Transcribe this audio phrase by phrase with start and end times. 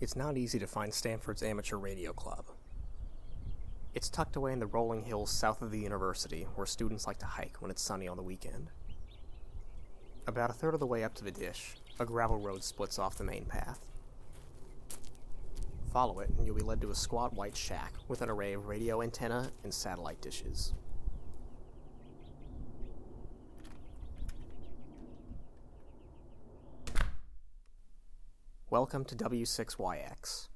[0.00, 2.46] It's not easy to find Stanford's amateur radio club.
[3.94, 7.26] It's tucked away in the rolling hills south of the university, where students like to
[7.26, 8.70] hike when it's sunny on the weekend.
[10.26, 13.18] About a third of the way up to the dish, a gravel road splits off
[13.18, 13.80] the main path.
[15.92, 18.68] Follow it, and you'll be led to a squat white shack with an array of
[18.68, 20.72] radio antenna and satellite dishes.
[28.70, 30.46] Welcome to W6YX.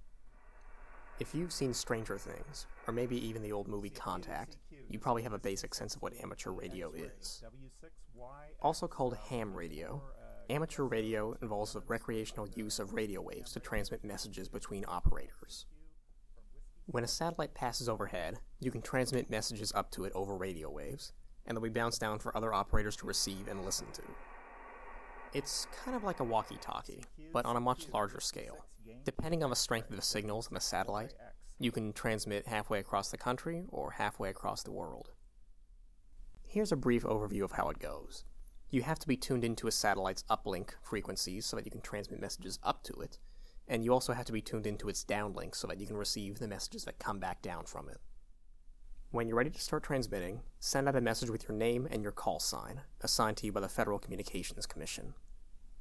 [1.18, 4.56] If you've seen Stranger Things, or maybe even the old movie Contact,
[4.88, 7.42] you probably have a basic sense of what amateur radio is.
[8.62, 10.00] Also called ham radio,
[10.48, 15.66] amateur radio involves the recreational use of radio waves to transmit messages between operators.
[16.86, 21.12] When a satellite passes overhead, you can transmit messages up to it over radio waves,
[21.46, 24.02] and they'll be bounced down for other operators to receive and listen to.
[25.34, 27.02] It's kind of like a walkie talkie,
[27.32, 28.64] but on a much larger scale.
[29.04, 31.14] Depending on the strength of the signals on the satellite,
[31.58, 35.10] you can transmit halfway across the country or halfway across the world.
[36.46, 38.24] Here's a brief overview of how it goes.
[38.70, 42.20] You have to be tuned into a satellite's uplink frequencies so that you can transmit
[42.20, 43.18] messages up to it,
[43.66, 46.38] and you also have to be tuned into its downlink so that you can receive
[46.38, 47.98] the messages that come back down from it.
[49.10, 52.12] When you're ready to start transmitting, send out a message with your name and your
[52.12, 55.14] call sign, assigned to you by the Federal Communications Commission.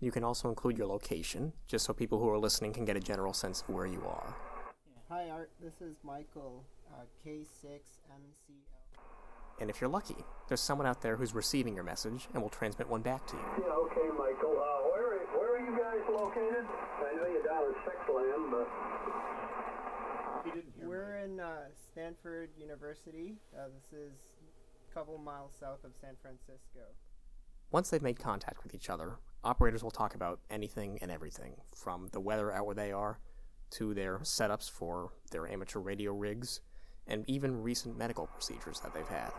[0.03, 2.99] You can also include your location, just so people who are listening can get a
[2.99, 4.35] general sense of where you are.
[5.07, 5.49] Hi, Art.
[5.63, 8.99] This is Michael, uh, K6MCL.
[9.61, 10.17] And if you're lucky,
[10.49, 13.43] there's someone out there who's receiving your message and will transmit one back to you.
[13.59, 14.59] Yeah, okay, Michael.
[14.59, 16.65] Uh, where, where are you guys located?
[16.99, 18.69] I know you're down in Sexland, but
[20.85, 23.37] We're in uh, Stanford University.
[23.57, 24.11] Uh, this is
[24.91, 26.91] a couple miles south of San Francisco.
[27.71, 32.07] Once they've made contact with each other, operators will talk about anything and everything, from
[32.11, 33.19] the weather out where they are,
[33.71, 36.61] to their setups for their amateur radio rigs,
[37.07, 39.31] and even recent medical procedures that they've had.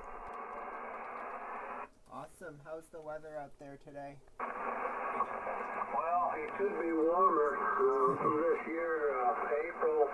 [2.12, 2.60] Awesome.
[2.64, 4.16] How's the weather out there today?
[4.38, 9.14] well, it should be warmer uh, this year.
[9.18, 10.08] Uh, April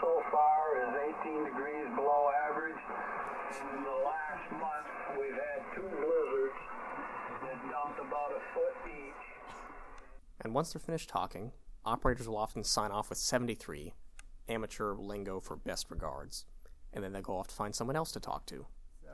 [0.00, 2.76] so far is 18 degrees below average.
[3.48, 6.60] In the last month, we've had two blizzards
[7.42, 9.24] that dumped about a foot each.
[10.40, 11.52] And once they're finished talking,
[11.84, 13.92] operators will often sign off with 73,
[14.48, 16.44] amateur lingo for best regards,
[16.92, 18.66] and then they'll go off to find someone else to talk to.
[19.02, 19.10] So,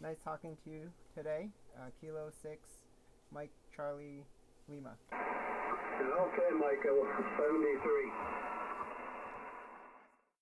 [0.00, 1.48] nice talking to you today.
[1.76, 2.68] Uh, Kilo 6,
[3.32, 4.24] Mike Charlie
[4.68, 4.94] Lima.
[5.12, 8.33] Okay, Michael, 73.